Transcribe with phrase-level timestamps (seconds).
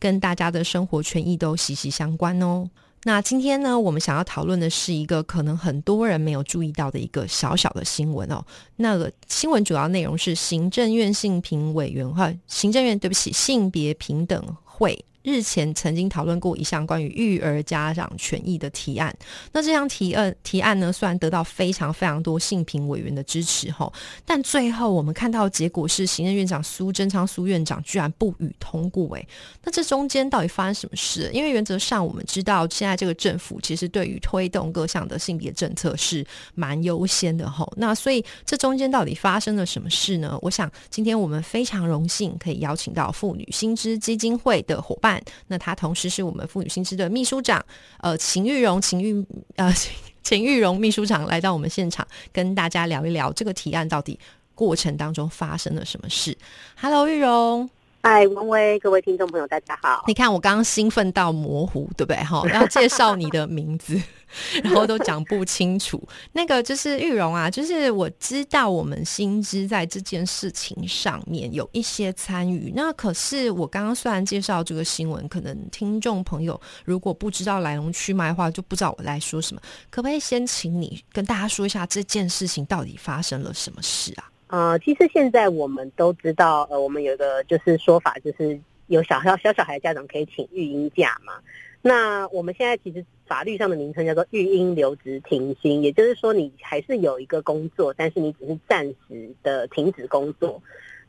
[0.00, 2.68] 跟大家的生活权益都息息相关哦。
[3.04, 8.44] 那今天呢，我们想要讨论的是一个可能很多人没有注意到的一个小小的新闻哦。
[8.76, 15.02] 那个新闻主要内容是行政院性平委员会，行政院对不起，性别平等会。
[15.22, 19.14] 日前曾经讨论过一项关于育儿家长权益的提案，
[19.52, 23.92] 那这项提案提案呢，虽然得到非常非常多性平委员的支持吼，
[24.24, 29.28] 但最后我们看到结果是行政院长苏贞昌苏院长居然不予通过，诶，
[29.62, 31.30] 那这中间到底发生什么事？
[31.34, 36.24] 因为原则上我们知道现在这个政府其实对于推动各项的性别政策是
[36.54, 40.38] 蛮优先的吼，那所以这中间到底发生了什么事呢？
[40.40, 45.09] 我想今天我们非常荣幸可以邀请到妇女新知基金会的伙伴。
[45.46, 47.64] 那他同时是我们妇女新知的秘书长，
[48.00, 49.24] 呃，秦玉荣，秦玉，
[49.56, 49.72] 呃，
[50.22, 54.18] 秦玉荣秘书长来到我们现场，跟大家聊一聊这个提案到底
[54.54, 56.36] 过程当中发生了什么事。
[56.76, 57.70] Hello，玉荣，
[58.02, 60.04] 嗨，文威，各位听众朋友，大家好。
[60.06, 62.16] 你看我刚刚兴奋到模糊，对不对？
[62.24, 64.00] 哈， 要介绍你的名字。
[64.62, 72.72] 然后都讲不清楚， 那个就是玉荣啊，就是我知道我们新知在这件事情上面有一些参与。
[72.74, 79.60] 那可是我刚刚虽然介绍这个新闻，可能听众朋友如果不知道来龙去脉的话，就不知道我在说什么。
[79.90, 84.30] 可不可以先请你跟大家说一下这件事情到底发生了什么事啊？
[84.50, 91.34] 呃，其实现在我们都知道，呃，我们有一个就是说法，就是有小小小小孩家长可以请育婴假嘛。
[91.80, 100.60] 那我们现在其实法律上的名称叫做育婴留职停薪，也就是说你还是有一个工作，但是你只是暂时的停止工作。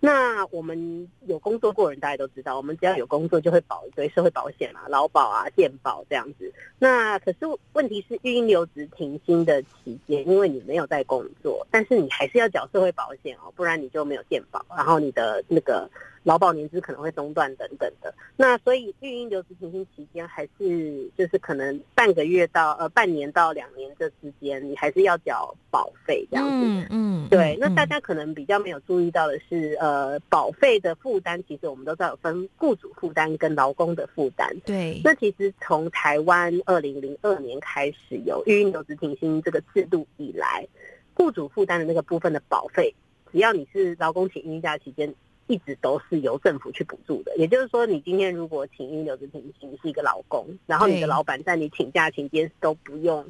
[0.03, 6.51] 那我们有工作过人，大家都知道，我们只要有工作就会保一堆社会保险嘛，劳保啊、健保这样子。
[6.79, 7.39] 那可是
[7.73, 15.89] 问题是，育婴留职停薪的期间，因为你没有在工作，但是你还是要缴社会保险哦，不然你就没有健保，然后你的那个。
[16.23, 26.53] 劳保年资可能会中断等等的，那所以育婴留职停薪期间还是就是可能半个月到呃半年到两年这之间，你还是要缴保费这样子。
[26.53, 27.57] 嗯嗯，对。
[27.59, 34.55] 那大家可能比较没有注意到的是，呃，保费的负担其实我们都知道有分雇主负担跟劳工的负担。
[34.63, 35.01] 对。
[35.03, 40.67] 那其实从台湾二零零二年开始有育婴留职停薪这个制度以来，
[41.15, 42.93] 雇主负担的那个部分的保费，
[43.31, 45.11] 只要你是劳工请孕假期间。
[45.51, 53.25] 一直都是由政府去补助的，也就是说，你今天如果请一留职停薪，你是一个老公，然后你的老板在你请假期间都不用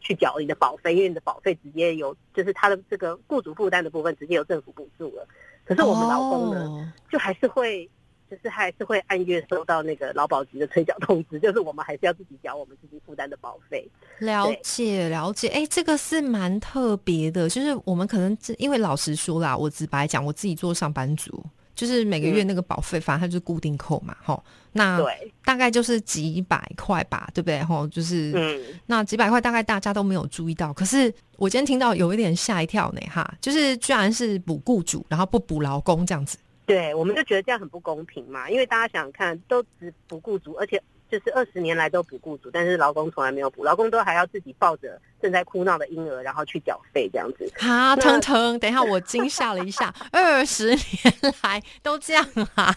[0.00, 5.28] 去缴你的保费，因为你的保费直接由就是他的这个雇主负担的部分直接由政府补助了。
[5.66, 7.86] 可是我们劳工呢，就还是会
[8.30, 13.86] 就是还是会按月收到那个劳保局的催缴通知，就是我们还是要自己缴我们自己负担的保费。
[14.18, 21.44] 了解了解，哎，这个是蛮特别的，就是我们可能因为老实说啦，我直白讲，我自己做上班族。
[21.76, 24.42] 就是每个月那个保费，反正它就是固定扣嘛，吼，
[24.72, 25.00] 那
[25.44, 27.62] 大概就是几百块吧，对不对？
[27.62, 30.72] 吼，就是嗯那几百块，大概大家都没有注意到。
[30.72, 36.38] 可是我今天听到有一点吓一跳呢，哈，就是居然是补雇主，然后不补劳工这样子。
[36.64, 40.82] 对，我们就觉得这样很不公平嘛，因为大家想想看，都只补雇主，而且。
[41.10, 47.50] 就是二十年来都补雇主，但是劳工从来没有补，劳工都还要自己抱着正在哭闹的婴儿，然后去缴费这样子。
[47.60, 52.74] 啊，腾腾，等一下，我惊吓了一下， 二十年来都这样啊。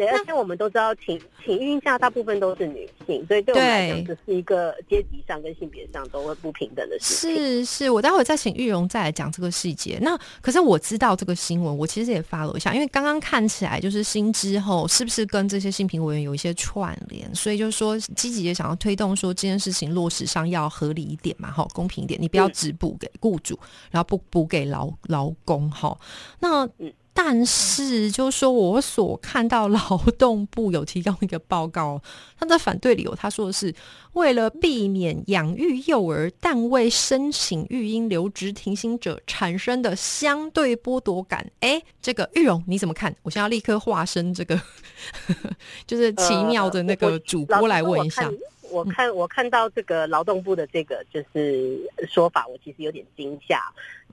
[0.00, 7.36] 对，而且我们都知道，请请孕假大部分都是女性，所以对我们来讲，这是一个阶级上跟性别上都会不平等的事情。
[7.36, 9.98] 是是，我待会再请玉荣再来讲这个细节。
[10.00, 23.58] 那可是我知道这个新闻，我其实也发了一下，因为刚刚看起来就是新之后是不是跟这些性评委员有一些串联，所以就是说积极的想要推动说这件事情落实上要合理一点嘛，哈，公平一点，你不要只补给雇主，
[23.90, 25.94] 然后不补给劳劳工，哈，
[26.38, 26.90] 那嗯。
[27.12, 32.00] 但是，就是说我所看到劳动部有提供一个报告，
[32.38, 33.74] 他的反对理由，他说的是
[34.12, 41.50] 为了避免养育幼儿但未申请育婴留职停薪者产生的相对剥夺感。
[41.60, 43.14] 哎，这个玉荣你怎么看？
[43.22, 44.58] 我现在立刻化身这个，
[45.86, 48.30] 就是奇妙的那个主播来问一下。
[48.70, 51.76] 我看我看到这个劳动部的这个就是
[52.08, 53.60] 说法，我其实有点惊吓。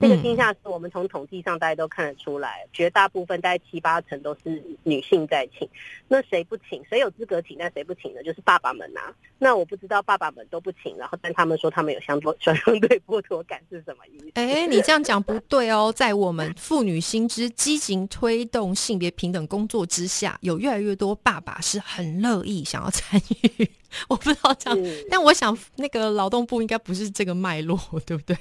[0.00, 5.68] 这个惊吓是我们从统计上大家都看得出来，绝大部分大概七八成都是女性在请。
[6.06, 6.82] 那谁不请？
[6.88, 7.56] 谁有资格请？
[7.58, 8.22] 但谁不请呢？
[8.22, 9.00] 就是爸爸们呐。
[9.38, 14.32] 那我不知道爸爸们都不请，然后但他们说他们有相多相对剥夺感是什么意思？
[14.34, 15.92] 哎，你这样讲不对哦。
[15.94, 23.70] 在我们妇女心之积极推动性别平等工作之下，有越来越多爸爸是很乐意想要参与。
[24.08, 24.78] 我不知道这样，
[25.10, 28.36] 但我想那个劳动部应该不是这个脉络，对不对？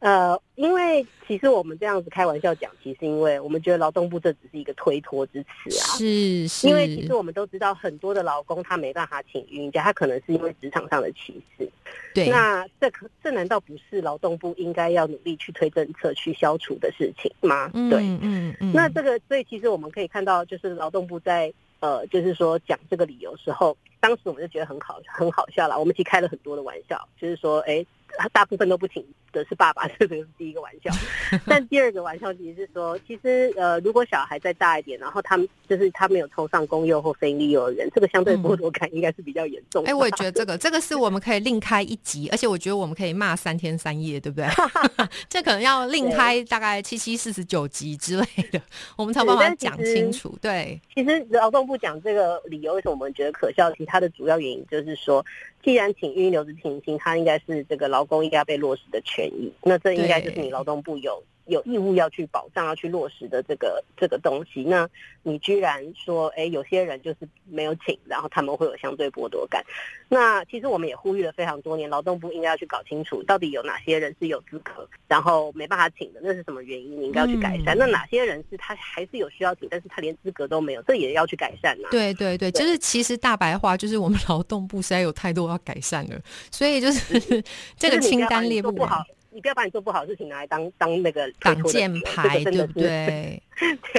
[0.00, 5.98] 呃，因为其实我们这样子开玩笑讲，其实因为我们觉得劳动部这只是一个推脱之词啊。
[5.98, 6.68] 是是。
[6.68, 11.68] 因为其实我们都知道，很多的劳工他没办法请孕假，他可能是因为职场上的歧视。
[12.14, 12.28] 对。
[12.28, 17.68] 那这可这难道不是劳动部应该要努力去推政策去消除的事情吗？
[17.90, 18.72] 对，嗯嗯。
[18.72, 25.76] 那这个，所以其实我们可以看到，就是劳动部在呃，就是说讲这个理由时候，当时我们就觉得很好，很好笑了。
[25.76, 27.84] 我们其实开了很多的玩笑，就是说，哎。
[28.16, 30.90] 他大部分都不请的是爸爸， 这个是第一个玩笑。
[31.46, 39.84] 但第二个玩笑其实是说，其实呃，如果小孩再大一点，然后他们就是他没有抽上公幼或非利幼儿园，这个相对剥夺感应该是比较严重。
[39.84, 44.48] 哎，我也觉得这个这个是我们可以另开一集，而且我觉得我们可以骂三天三夜，对不对？
[45.28, 48.60] 这可能要另开大概七七四十九集之类的，
[48.96, 50.36] 我们才办法讲清楚。
[50.40, 53.70] 对，其实劳动部讲这个理由，为什么我们觉得可笑？
[53.72, 55.24] 其实它的主要原因就是说。
[55.62, 61.22] 既然请预留的停薪，它应该是这个劳工应该被落实的权益，那这应该就是你劳动部有。
[61.48, 64.88] 有义务要去保障、要去落实的这个这个东西，那
[65.22, 69.64] 你居然说，哎，有些人就是没有请，然后他们会有相对剥夺感。
[70.08, 77.00] 那其实我们也呼吁了非常多年，劳动部应该要去搞清楚，到底有哪些人是有资格，然后没办法请的，那是什么原因？
[77.00, 77.76] 你应该要去改善。
[77.76, 81.88] 那哪些人是他还是有需要请，但是他连资格都没有，这也要去改善呐。
[81.90, 86.20] 对对对，就是其实大白话就是我们劳动部实在有太多要改善了，
[86.50, 87.42] 所以就是
[87.76, 89.02] 这个清单列不好。
[89.38, 93.40] 你不要把你做不好的事情拿来当当那个挡箭牌，对不 对？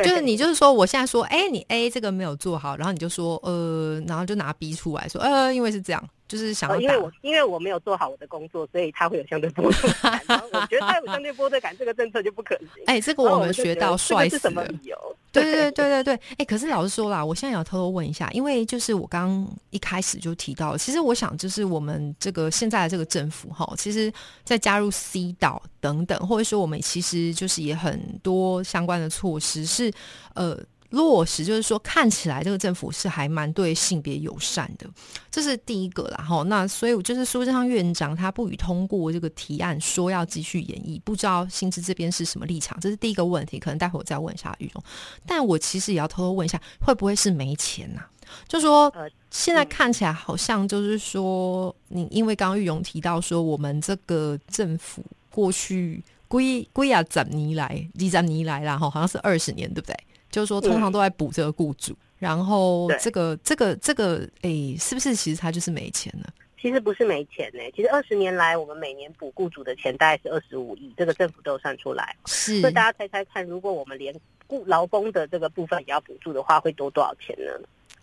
[0.03, 6.09] 就是你就是说，我现在说，哎，你 A 这个没有做好，然后你就说，呃，然后就拿 B 出来说，呃，因为是这样。
[6.29, 10.21] 就是想要，因为我因为我没有做好我的工作，所以他会有相对剥夺 感。
[10.53, 12.83] 我觉得他有相对剥夺感，这个政策就不可行。
[12.85, 14.95] 哎，这个我们学到帅是什么理由？
[15.31, 16.19] 对对 对对对对。
[16.37, 29.91] 哎，可是老实说啦，我现在要偷偷问一下，因为就是我刚一开始就提到，其实我想就是我们这个现在的这个政府哈，其实在加入 C 岛等等，或者说我们其实就是也很多相关的措施是
[30.35, 30.57] 呃。
[30.89, 34.87] 落实就是说，看起来这个政府是还蛮对性别友善的，
[35.29, 36.23] 这是第一个啦。
[36.23, 43.59] 哈，那所以就是苏贞昌院长他不予通过这个提案，说要继续演绎，不知道薪资这边是什么立场，这是第一个问题。
[43.59, 44.83] 可能待会我再问一下玉荣，
[45.25, 48.01] 但我其实也要偷偷问一下，会不会是没钱呐？
[48.47, 48.91] 就说
[49.31, 58.77] 现在看起来好像就是说，你因为刚刚玉荣提到说，我们这个政府过去归归亚，怎尼来，几怎尼来啦？
[58.77, 59.95] 哈，好像是二十年，对不对？
[60.29, 66.25] 就是说，通常都在补这个雇主，然后这个、这个、这个，哎，是不是其实他就是没钱呢？
[66.61, 72.13] 其实不是没钱呢，其实二十年来，我们每年补雇主的钱大概是二十五亿，这个政府都有算出来。
[72.25, 74.13] 是，所以大家猜猜看，如果我们连
[74.45, 77.51] 雇劳工的这个部分也要补助的话，会多多少钱呢？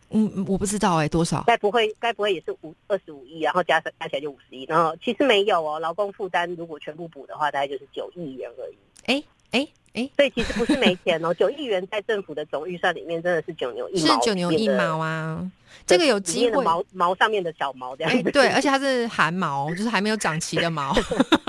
[0.08, 1.44] 嗯，我不知道哎，多少？
[1.46, 4.64] 该不会，该不会也是五二十五亿，然后加上加起来就五十亿？
[4.64, 8.76] 然后其实没有哦，劳工负担如果全部补的话，大概就是九亿元而已。
[9.04, 9.68] 哎哎。
[9.96, 15.50] 哎，所以其实不是没钱哦，九亿元在政府的总预算里面真的是九牛一毛，是九牛一毛啊。
[15.84, 20.94] 这个有机会毛毛上面的小毛这样子，对，而且它是汗毛，就是还没有长齐的毛，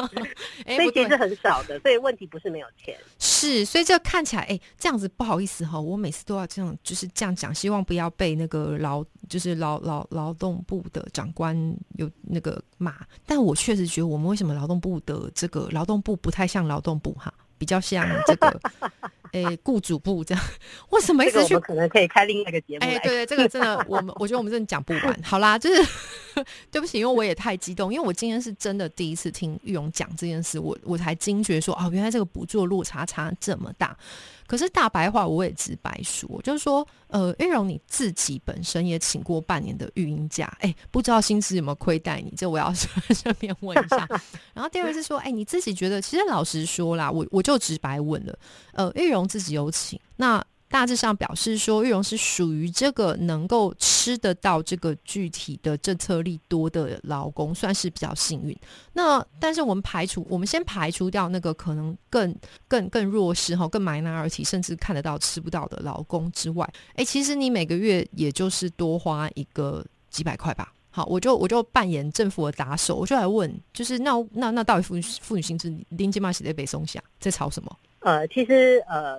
[0.76, 1.80] 所以其实很少的。
[1.80, 11.56] 所以问题不是没有钱，是，所以这看起来，哎，这样子不好意思哈，我每次都要这样，就是这样讲，希望不要被那个劳，就是劳劳劳动部的长官
[11.96, 12.96] 有那个骂。
[13.26, 17.34] 但我确实觉得，我们为什么劳动部的这个劳动部不太像劳动部哈？
[17.58, 18.60] 比较像这个，
[19.34, 20.44] 诶，雇主部这样，
[20.92, 21.58] 为什么一直去？
[21.60, 22.86] 可能可以开另外一个节目。
[22.86, 25.20] 哎，对对，这个真的， 我们我觉得我们真的讲不完。
[25.24, 33.98] 好啦，就是对不起，因为我也太激动，因为我今天是真的第一次听玉荣讲这件事，我我才惊觉说，哦，原来这个补助落差差这么大。
[34.48, 42.34] 可是大白话我也直白说，就是说，呃，玉荣你自己本身也请过半年的育婴假，哎，不知道薪资有没有亏待你？
[42.38, 44.08] 这我要顺便问一下。
[44.56, 48.40] 然后第二个是说，哎，你自己觉得，其实老实说啦，我我就直白问了，
[48.72, 50.44] 呃，玉荣自己有请那。
[50.70, 58.56] 大致上表示说，玉荣是属于这个能够吃得到这个具体的政策力多的劳工，算是比较幸运。
[58.92, 62.36] 那但是我们排除，我们先排除掉那个可能更
[62.68, 70.74] 更更弱势哈，更埋难而起，甚至看得到吃不到的劳工之外，哎，其实你每个月也就是多花一个几百块吧。
[70.90, 77.78] 好，我就我就扮演政府的打手，我就来问，就是那那那到底妇女妇女薪资林金马写在北松下在吵什么？
[78.00, 79.18] 呃，其实呃，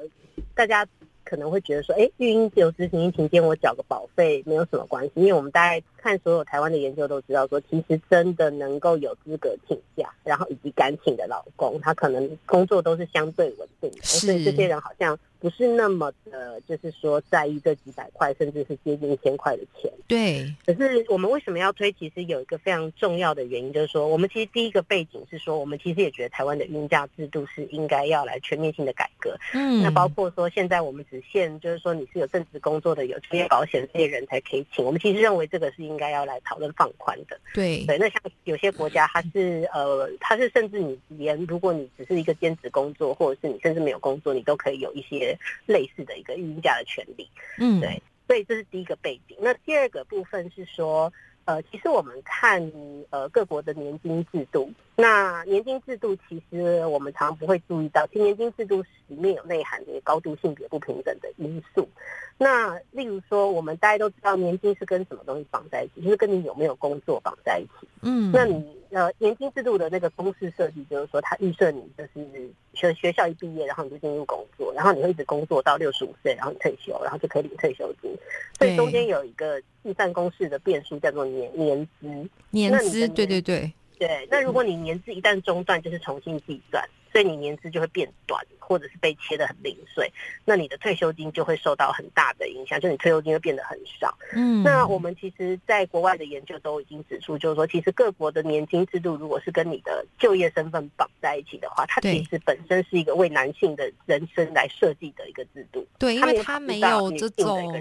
[0.55, 0.87] 大家。
[1.29, 15.19] 可能会觉得说，哎，育婴有执行期间我缴个保费没有什么关系，因为我们大概看所有台湾的研究都知道说，其实真的能够有资格请假，然后以及敢请的老公，他可能工作都是相对稳定的，所以这些人好像。
[15.41, 19.89] 不是那么的，就是说在意这几百块，甚至是接近一千块的钱。
[20.09, 20.53] 对。
[20.67, 21.93] 可是我们为什么要推？
[21.93, 29.39] 其实有一个非常重要的原因，就是说，我们其实第一个背景是说，我们其实也觉得台湾的孕假制度是应该要来全面性的改革。
[29.55, 29.81] 嗯。
[29.81, 34.85] 那包括说，现在我们只限，就是说你是有正职工作的、有职业保险这些人才可以请。
[34.85, 37.41] 我们其实认为这个是应该要来讨论放宽的。
[37.53, 37.85] 对。
[37.87, 37.99] 对。
[37.99, 45.37] 那像有些国家，它是呃，它是甚至你连如果你只是一个兼职工作，或者是你甚至没有工作，你都可以有一些。
[45.67, 47.29] 类似的一个育婴假的权利，
[47.59, 49.37] 嗯，对，所以这是第一个背景。
[49.41, 51.13] 那第二个部分是说，
[51.49, 52.61] 呃，其实我们看
[53.09, 61.89] 呃各国的年金制度，那年金制度其实我们常常不会注意到，其实年金制度里面有内涵的高度性别不平等的因素。
[62.37, 67.89] 那例如说，我们大家都知道年金是跟什么东西绑在一起，就是跟你有没有工作绑在一起。
[68.03, 78.11] 嗯，那你呃年金制度的那个公式设计，就是说它预设你就是学学校一毕业，然后你就进入工作，然后你会一直工作到六十五岁，然后你退休，然后就可以领退休金。
[78.57, 82.29] 所以中间有一个计算公式的变数叫做年年资。
[82.51, 84.29] 年资，对对对对。
[84.31, 86.89] 那如果你年资一旦中断，就是重新计算。
[87.19, 90.09] 所以你年资就会变短，或者是被切的很零碎，
[90.45, 94.17] 那你的退休金就会受到很大的影响，就你退休金会变得很少。
[94.35, 105.85] 嗯，那我们其实在国外的研究都已经指出，就是说，其实各国的年金制度，如果是跟你的就业身份绑在一起的话，它其实本身是一个为男性的人生来设计的一个制度。
[105.99, 107.75] 对，因为他没有这种，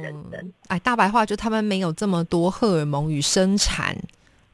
[0.67, 3.95] 哎，大白话就他们没有这么多荷尔蒙与生产。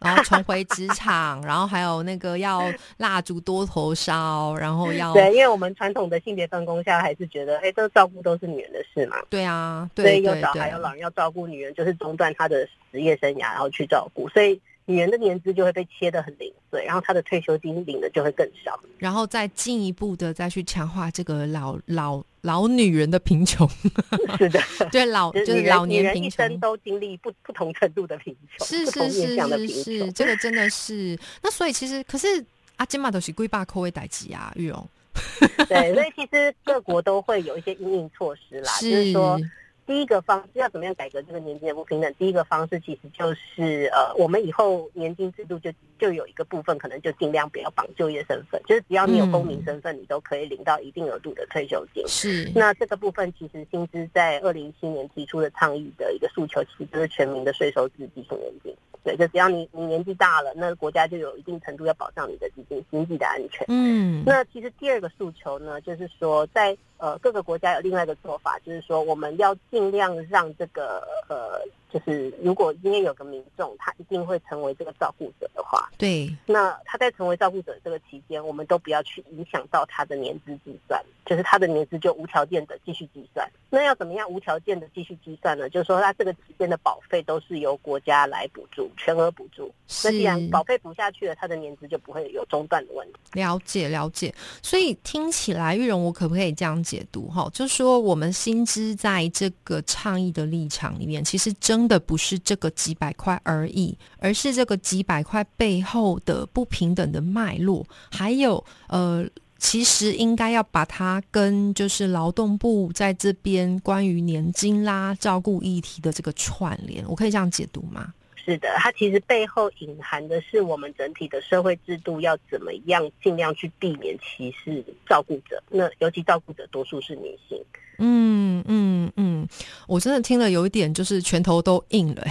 [0.03, 2.63] 然后重回职场，然后还有那个要
[2.97, 9.17] 蜡烛多头烧，然后要对，因为我们传统的性别分工下，还是觉得哎，这照顾都是女人的事嘛。
[9.29, 14.59] 对啊，对所以有小孩有老人要照顾，女人就是中断她的职业生涯，然后去照顾，所以。
[14.85, 23.67] 女人的年资就会被切的很零碎，然后她的退休金领的就会更少，然后再进一步的再去强化这个老老老女人的贫穷。
[24.37, 31.17] 是的，对老就是老年贫穷，一生都经历不不同程度的贫穷，是是是是是，这个真的是。
[31.41, 32.27] 那所以其实可是
[32.75, 34.87] 阿金玛都是龟爸扣位代级啊，玉荣。
[35.67, 39.39] 对，所以其实各国都会有一些应应措施啦，就是说。
[39.85, 42.09] 第一个方式要怎么样改革这个年金的不平等？
[42.17, 45.69] 第一个方式其实就是呃，我们以后年金制度就
[46.03, 52.05] 就有一个部分可能就尽量不要绑就业身份，就是只要你有公民身份，你都可以领到一定额度的退休金。
[52.09, 52.51] 是。
[52.53, 58.75] 那这个部分其实薪资在二零一七年提出的倡议的一个诉求，其实就是全民的税收制基础年金。
[59.01, 63.65] 对，就只要你你年纪大了，那国家就有一定程度要保障你的基金经济的安全。
[63.69, 64.23] 嗯。
[64.25, 66.77] 那其实第二个诉求呢，就是说在。
[66.97, 71.59] 呃，各个国家有另外一个做法，就是说我们要尽量让这个呃，
[71.93, 83.49] 就是如果今天有个民众，他一定会成为这个照顾者的话，对，那他在成为照顾者这个期间，我们都不要去影响到他的年资计算，就是他的年资就无条件的继续计算。
[83.69, 85.69] 那要怎么样无条件的继续计算呢？
[85.69, 89.73] 就是说他这个期间的保费都是由国家来补助，全额补助。
[90.03, 93.19] 那既然保费补下去了，他的年资就不会有中断的问题。
[93.33, 96.73] 了解了解，所以听起来玉荣，我可不可以这样？
[96.83, 101.53] 解读哈，就是说我们薪资在这个倡议的立场里面，其实
[101.83, 118.13] 真的不是这个几百块而已，而是这个几百块背后的不平等的脉络，还有呃，其实应该要把它跟就是劳动部在这边关于年金啦、照顾议题的这个串联，我可以这样解读吗？
[118.45, 127.57] 是的，它其实背后隐含的是我们整体的社会制度要怎么样尽量去避免歧视照顾者，那尤其照顾者多数是女性。
[127.99, 129.47] 嗯嗯嗯，
[129.87, 132.23] 我真的听了有一点就是拳头都硬了，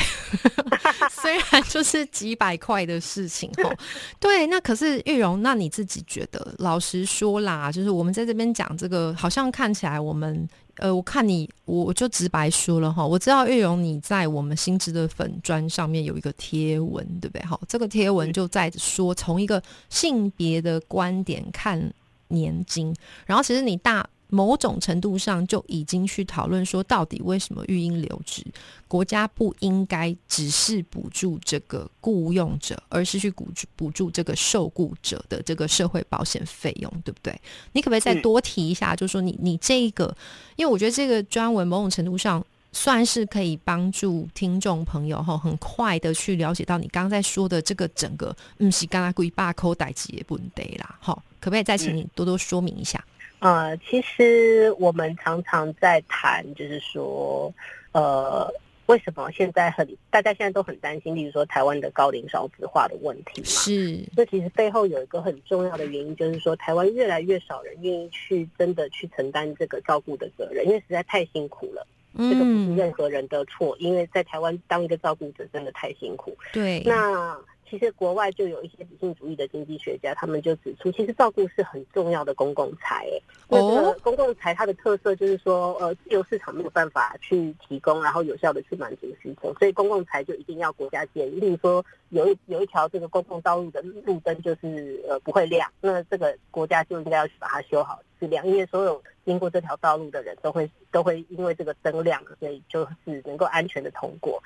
[1.11, 3.73] 虽然就是几百块的事情哈。
[4.19, 6.55] 对，那可是玉荣，那你自己觉得？
[6.59, 10.47] 老实说啦，就是我们在这边讲这个，好像看起来我们。
[10.77, 17.45] 呃，我看你，我我就直白说了哈，我知道玉荣你在我们新知的粉砖上面有一个贴文，对不对？
[17.45, 21.93] 好，这个贴文就在说从一个性别的观点看
[22.29, 22.95] 年金，
[23.27, 24.09] 然后其实你大。
[24.35, 28.43] 某种程度上就已经去讨论说，到底为什么育婴留职，
[28.89, 37.39] 国家不应该只是补助这个雇用者，而是去补助补助这个受雇者的这个社会保险费用，对不对？
[37.73, 38.97] 你可不可以再多提一下？
[38.97, 40.17] 就是说，你你这个，
[40.57, 53.05] 因为我觉得这个专文某种程度上算是可以帮助听众朋友哈，很快的去了解到你刚刚在说的这个整个嗯是刚刚贵八扣代级不得啦，哈，可不可以再请你多多说明一下？
[53.43, 57.53] 呃，其实我们常常在谈，就是说，
[57.93, 58.49] 呃。
[58.87, 61.15] 为什么现在很大家现在都很担心？
[61.15, 64.01] 例如说台湾的高龄少子化的问题嘛，是。
[64.15, 71.87] 这其实背后有一个很重要的原因，就是说台湾越来越少人愿意去真的去承担这个照顾的责任，因为实在太辛苦了。
[72.19, 76.37] 这个不是任何人的错，因为在台湾当一个照顾者真的太辛苦。
[76.53, 76.83] 对。
[76.85, 77.39] 那。
[77.73, 83.09] 其实国外就有一些理性主义的经济学家，他们就指出，其实照顾是很重要的公共财。
[83.49, 91.27] 那这个公共财它的特色就是说，呃，自由市场没有办法去提供，然后有效的去满足需求，所以公共财就一定要国家建。
[91.41, 104.43] 例如说，有一有一条这个公共道路的路灯就是呃不会亮，那这个国家就应该要去把它修好是亮，因为所有经过这条道路的人都会都会因为这个灯亮，所以就是能够安全的通过。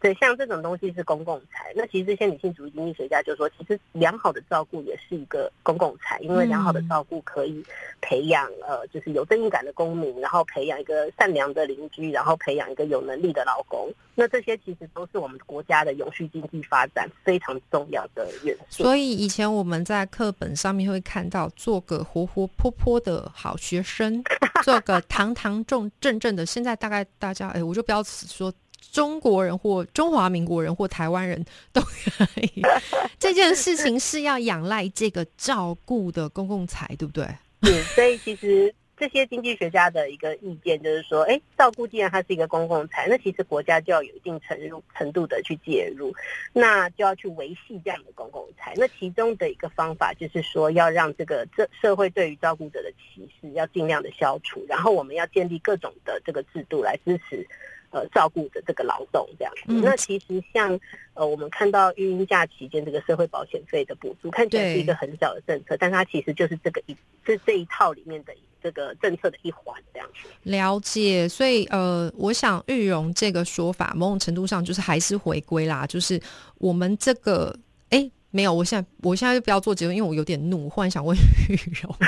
[0.00, 1.72] 对，像这种东西是公共财。
[1.76, 7.62] 那其实这些女性主义经济学家就说，其实良好的照顾也是一个公共财，因为良好的照顾可以
[8.00, 13.92] 培养呃，就是有正义感的公民，然后培养一个善良的邻居，然后培养一个有能力的老公。
[14.14, 18.82] 那这些其实都是我们国家的永续经济发展非常重要的元素。
[18.82, 24.22] 所以以前我们在课本上面会看到，做个活活泼泼的好学生，
[24.64, 26.46] 做个堂堂正正正的。
[26.46, 28.50] 现在大概大家哎，我就不要说。
[28.92, 32.62] 中国人或中华民国人或台湾人都可以，
[33.18, 37.26] 这件事情是要仰赖这个照顾的公共财，对不对？
[37.60, 46.12] 对，所以其实这些经济学家的一个意见就是说，哎，照顾既然它是一个公共财，那其实国家就要有一定程度程度的去介入，
[46.52, 48.74] 那就要去维系这样的公共财。
[48.76, 57.46] 那其中的一个方法就是说，要让这个这社会对于照顾者的歧视要尽量的消除，然后我们要建立各种的这个制度来支持。
[57.90, 60.78] 呃，照顾的这个劳动这样子，那其实像
[61.14, 68.32] 呃，我们看到育婴假期间这个社会保险费的补助，看起来是一个很小的政策，但它其实就是这个一这这一套里面的
[68.62, 70.28] 这个政策的一环这样子。
[70.44, 76.20] 了解，所以呃，我想玉荣这个说法，某种程度上就是还是回归啦，就是
[76.58, 77.52] 我们这个
[77.88, 81.16] 哎，没有，我现在我现在就不要做结论，因为我有点怒，忽然想问
[81.48, 81.92] 玉荣。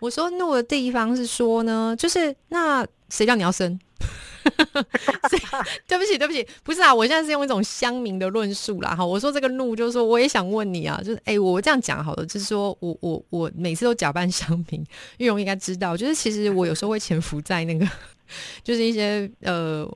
[0.00, 3.78] 我说怒的地方是说呢，就是那谁叫你要生？
[5.86, 8.94] 对不起，对不起，不是啊，我现在是用一种乡民的论述啦。
[8.94, 14.82] 哈，我说这个怒就是说，我也想问你啊，就是哎，我这样讲好了，就是说我我我每次都假扮乡民，
[15.18, 17.86] 玉荣应该知道，就是其实我有时候会潜伏在那个，
[18.64, 19.86] 就是一些呃，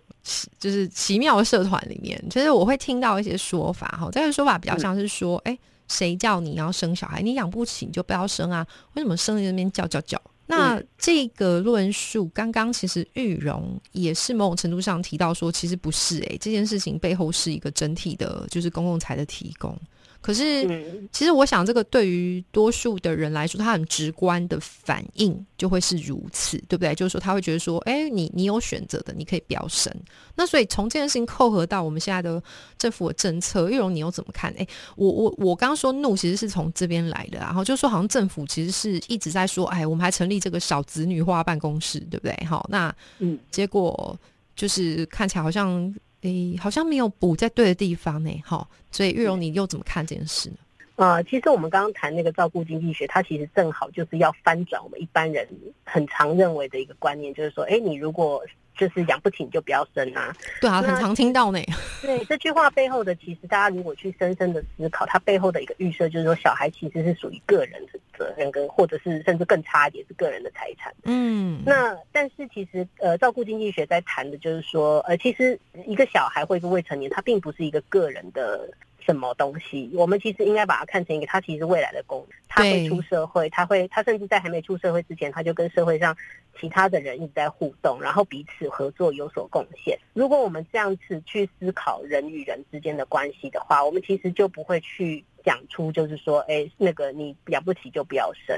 [0.58, 5.58] 就是奇妙的社团里面，其实我会听到一些说法哈，这个说法比较像是说，哎。
[5.88, 7.20] 谁叫你要生小孩？
[7.20, 8.66] 你养不起你就不要生啊！
[8.94, 10.18] 为什么生在那边叫叫叫？
[10.46, 19.78] 那这个论述，刚刚其实玉荣也是某种程度上提到说，其实不是诶，这件事情背后是一个整体的，就是公共财的提供。
[20.22, 26.94] 可是，其实我想，这个对于多数的人来说，他很直观的反应就会是如此，对不对？
[26.94, 29.92] 就是说，他会觉得说，哎，你你有选择的，你可以不要生。
[30.36, 32.40] 那所以从这件事情扣合到我们现在的
[32.78, 34.54] 政府的政策，玉荣，你又怎么看？
[34.56, 42.46] 哎，我我我刚刚说怒，其实是从这边来的，然后就说好像政府其实是一直在说，哎，我们还成立这个小子女化办公室，对不对？
[42.46, 44.16] 好，那嗯，结果
[44.54, 45.92] 就是看起来好像。
[46.22, 50.56] 诶，好像没有补在对的地方呢，哈，所以玉荣，你又怎么看这件事呢？
[50.96, 55.48] 呃，其实我们刚刚谈那个照顾经济学，它其实正好就是要翻转我们一般人
[55.84, 58.44] 很常认为的一个观念，就是说，哎，你如果
[58.76, 60.34] 就是养不起，你就不要生啊。
[60.60, 61.60] 对啊，很常听到呢。
[62.02, 70.92] 对这句话背后的，其实大家如果去深深的思考，它背后的一个预设，就是说，小孩其实是属于个人的责任，跟或者是甚至更差一点是个人的财产。
[71.04, 71.62] 嗯。
[71.64, 78.68] 那但是其实呃，照顾经济学在谈的就是说，呃，其实一个小孩或一个未成年，他并不是一个个人的。
[79.04, 79.90] 什么东西？
[79.94, 82.38] 我们其实应该把它看成一个，他其实未来的功能。
[82.48, 86.14] 他会出社会，他会，他甚至在还没出社会之前，他就跟社会上
[86.60, 89.98] 其他的人一直在互动，然后彼此合作有所贡献。
[90.12, 98.56] 如果我们这样子去思考人与人之间的关系的话，我们其实就不会去讲出就是说，哎，那个你养不起就不要生。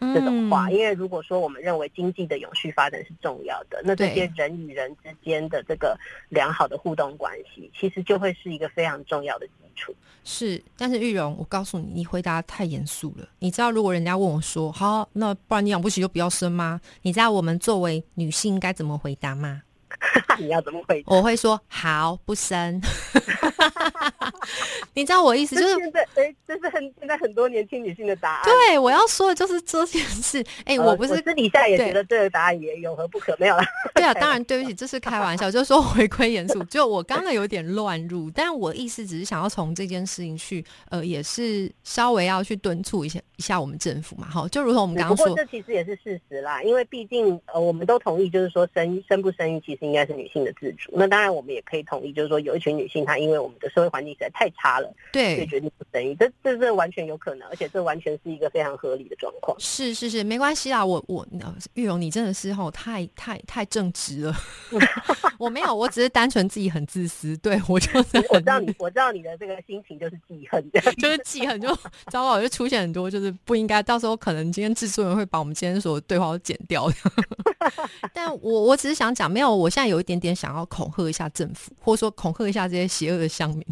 [0.00, 5.98] 这种话，因为如果说我们认为经济的永续发展是重要的，那这些人与人之间的这个
[6.28, 9.52] 良好的互动关系，其实就会是一个非常重要的基
[10.24, 13.26] 是，但是玉荣，我告诉你，你回答太严肃了。
[13.38, 19.62] 你知道，如果人家问我说：“好，那不然你养不起就不要生吗？”你知道我们作为女性该怎么回答吗？
[20.38, 21.02] 你要怎么回？
[21.06, 22.80] 我会说：“好，不生。
[24.94, 28.44] ”你知道我意思就是现在，哎，这是很现在很多年轻女性的答案。
[28.44, 30.44] 对，我要说的就是这件事。
[30.64, 33.36] 哎，我不是私底下也觉得这个答案也有何不可？
[33.38, 33.62] 没有了。
[33.94, 36.62] 对啊， 当然对不起，这是开玩笑，就是说回归严肃。
[36.64, 44.26] 就我刚刚有点乱入，但我意思只是想要从这件事情去，呃，也是稍微要去敦促一下一下我们政府嘛。
[44.28, 46.62] 好，就如同我们刚刚说，这其实也是事实啦。
[46.62, 50.92] 因为毕竟呃，我们都同意，就是说生生不生育其实应该是女性的自主。
[50.94, 56.14] 那当然，我们也可以同意，就是说有一群女性她因为我们的社会环境实在太差了，对，所以决定不生育。
[56.14, 59.58] 这这这完全有可能，而且这完全是一个非常合理的状况。
[59.60, 60.84] 是是是，没关系啦。
[60.84, 61.26] 我我
[61.74, 64.34] 玉荣，你真的是吼太太太正直了。
[65.38, 67.36] 我没有，我只是单纯自己很自私。
[67.38, 70.64] 对我就是， 我知道你，我知道你的这个心情就是记恨，
[70.98, 71.68] 就是记恨，就
[72.10, 73.82] 糟糕，就出现很多就是不应该。
[73.82, 76.90] 到时候可能今天制作人会把我们今天所有对话都剪掉。
[78.12, 83.62] 但我我只是想讲，没有，我我现在有一点点想要恐吓一下政府，或者说恐吓一下这些邪恶的乡民。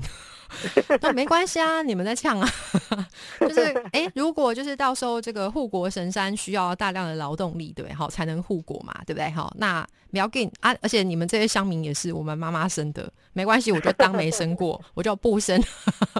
[1.00, 2.48] 那没关系啊，你们在呛啊，
[3.40, 3.60] 就是
[3.92, 7.94] 哎，如果就是到时候这个护国神山需要大量的劳动力，对不对？
[7.94, 9.30] 好，才能护国嘛，对不对？
[9.30, 15.60] 好，那苗给啊，而且你们这些乡民也是我们妈妈生的，没关系，我就当没生过，我就不生，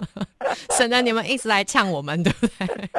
[0.77, 2.89] 省得你们一直来呛我们，对不对？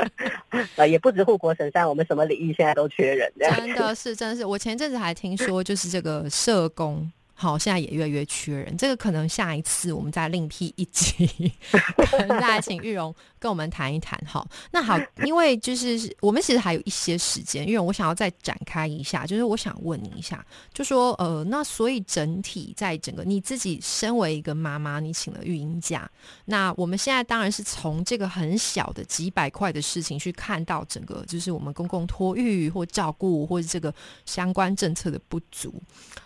[0.77, 7.11] 呃，也不止护国神山，我们什么领域现在都缺人，真的是，真的是，我前阵子还听说，就是这个社工。
[7.41, 11.53] 好，现在也越来越缺人，这个可能下一次我们再另辟一集，
[12.11, 14.21] 可能再请玉荣跟我们谈一谈。
[14.27, 26.11] 好，那好，因为就是我们其实还有一些时间，玉荣，我想要再展开一下，就是我想问你一下，就说呃，那所以整体在整个你自己身为一个妈妈，你请了育婴假，
[26.47, 33.95] 那我们现在当然是从这个很小的几百块的事情去看到整个，就是我们公共托育或照顾或者这个
[34.27, 35.73] 相关政策的不足。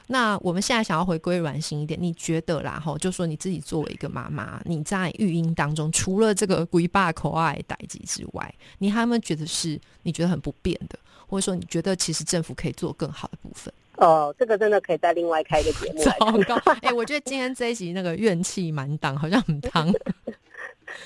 [0.07, 2.79] 那我们现在想要回归软性一点，你觉得啦？
[2.79, 13.73] 哈，就说你自己作为一个妈妈，你在育婴当中，除了这个鬼爸口爱代际之外，你还有没有觉得是你觉得很不便的，或者说你觉得其实政府可以做更好的部分？
[13.97, 16.03] 哦，这个真的可以再另外开一个节目。
[16.03, 16.12] 糟
[16.49, 16.73] 糕！
[16.81, 19.93] 哎，我觉得今天这一集那个怨气满档，好像很烫。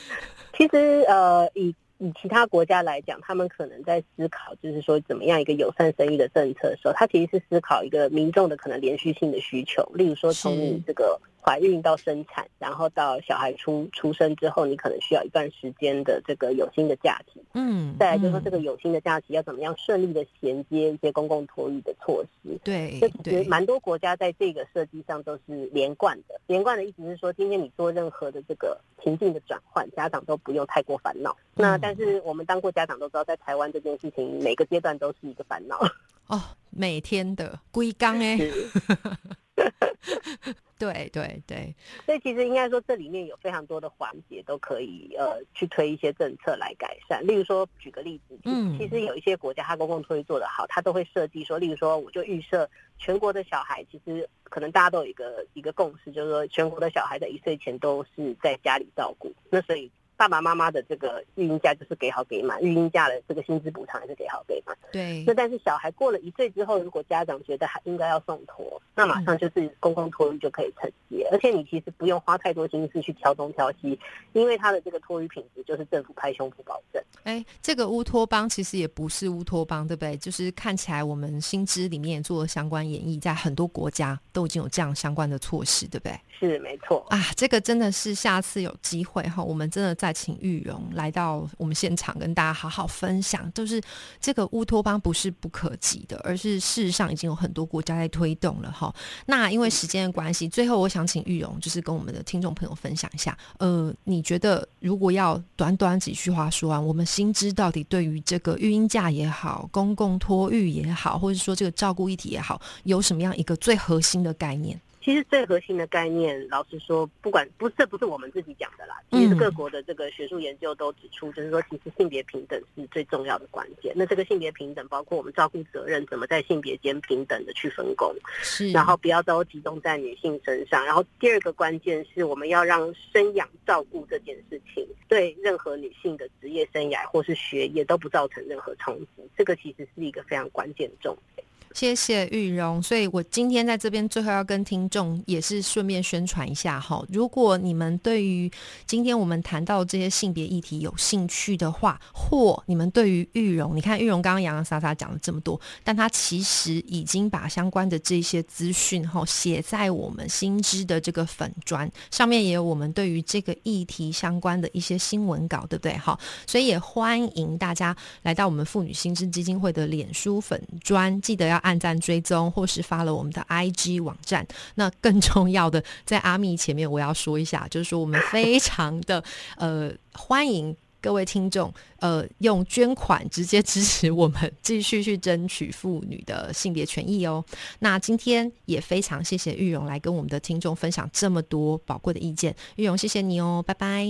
[0.57, 11.21] 其实呃，以以其他国家来讲，他们可能在思考，就是说怎么样一个友善生育的政策的时候，他其实是思考一个民众的可能连续性的需求，例如说从你这个。
[11.47, 17.41] 怀孕到生产，然后到小孩出出生之后，你可能需要一段时间的这个有薪的假期。
[17.55, 22.59] 嗯，再来就是说这个有薪的假期要怎么样顺利的衔接一些公共托育的措施。
[22.65, 26.35] 对，这其实蛮多国家在这个设计上都是连贯的。
[26.49, 31.37] 连贯的意思是说，今天你做任何的这个情境的转换，家长都不用太过烦恼。
[31.55, 35.79] 那但是我们当过家长都知道，在台湾这件事情每个阶段都是一个烦恼。
[36.27, 38.37] 哦，每天的归缸哎。
[40.79, 47.27] 对对对，所以其实应该说，这里面有非常多的环节都可以呃去推一些政策来改善。
[47.27, 59.35] 例如说，举个例子，嗯，其实有一些国家它公共托育做得好，它都会设计说，例如说，我就预设全国的小孩，其实可能大家都有一个一个共识，就是说全国的小孩在一岁前都是在家里照顾。
[59.51, 59.91] 那所以。
[60.17, 64.77] 爸爸妈妈的这个育婴假就是给好给满，育婴假的这个薪资补偿也是给好给满。
[64.91, 65.23] 对。
[65.27, 73.99] 那但是小孩过了一岁之后，如果家长觉得还应该要送托，那马上就是公共托育就可以承接，而且你其实不用花太多心思去挑东挑西，
[74.33, 77.03] 因为他的这个托育品质就是政府拍胸脯保证。
[77.25, 80.17] 哎，这个乌托邦其实也不是乌托邦，对不对？
[80.17, 86.19] 就是看起来我们新知里面做相关演绎，在很多国家都已经有这样相关的措施，对不对？
[86.39, 93.53] 是没错啊，这个真的是下次有机会哈，我们真的再请玉荣来到我们现场，跟大家好好分享。
[93.53, 93.83] 就是
[94.21, 98.95] 这个乌托邦不是不可及的，而是事实上已经有很多国家在推动了哈。
[99.27, 114.81] 那因为时间的关系，最后我想请玉荣就是跟我们的听众朋友分享一下，呃，你觉得如果要短短几句话说完，我们新知到底对于这个育婴假也好，公共托育也好，或者说这个照顾议题也好，有什么样一个最核心的概念？
[115.07, 123.93] 其实最核心的概念，老实说，不管不这不是我们自己讲的啦，其实各国的这个学术研究都指出，就是说，其实性别平等是最重要的关键。
[123.95, 130.85] 那这个性别平等，包括我们照顾责任怎么在性别间平等的去分工，是，然后不要都集中在女性身上。
[130.85, 139.23] 然后第二个关键是我们要让生养照顾这件事情，对任何女性的职业生涯或是学业都不造成任何冲击。
[139.39, 141.46] 这个其实是一个非常关键的重点。
[141.77, 148.51] 谢谢玉荣，所以我今天在这边最后要跟听众也是顺便宣传一下哈，如果你们对于
[148.87, 165.95] 今天我们谈到这些性别议题有兴趣的话，或你们对于玉荣，你看玉荣刚刚洋洋洒洒讲了这么多，但他其实已经把相关的这些资讯哈写在我们新知的这个粉砖上面，也有我们对于这个议题相关的一些新闻稿，对不对？
[165.99, 171.61] 好，所以也欢迎大家来到我们妇女新知基金会的脸书粉砖，记得要。
[171.67, 174.47] 按赞追踪，或是发了我们的 IG 网站。
[174.77, 179.23] 那更重要的，在阿密前面，我要说一下，就是说我们非常的
[179.59, 187.45] 呃欢迎各位听众呃用捐款直接支持我们，继续去争取妇女的性别权益哦。
[187.81, 194.07] 那今天也非常谢谢玉荣来跟我们的听众分享这么多宝贵的意见，玉荣谢谢你哦，拜拜。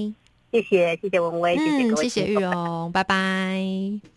[0.53, 4.16] 谢谢谢谢文威，谢谢各位，谢谢玉荣，拜拜。